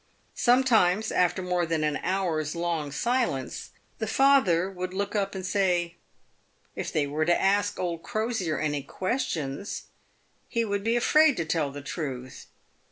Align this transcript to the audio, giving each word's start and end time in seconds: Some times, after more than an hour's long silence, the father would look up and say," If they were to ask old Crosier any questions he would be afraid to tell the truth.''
Some 0.33 0.63
times, 0.63 1.11
after 1.11 1.43
more 1.43 1.63
than 1.63 1.83
an 1.83 1.97
hour's 2.01 2.55
long 2.55 2.91
silence, 2.91 3.69
the 3.99 4.07
father 4.07 4.67
would 4.67 4.95
look 4.95 5.15
up 5.15 5.35
and 5.35 5.45
say," 5.45 5.93
If 6.75 6.91
they 6.91 7.05
were 7.05 7.25
to 7.25 7.39
ask 7.39 7.77
old 7.79 8.01
Crosier 8.01 8.57
any 8.57 8.81
questions 8.81 9.83
he 10.49 10.65
would 10.65 10.83
be 10.83 10.95
afraid 10.95 11.37
to 11.37 11.45
tell 11.45 11.69
the 11.69 11.83
truth.'' 11.83 12.47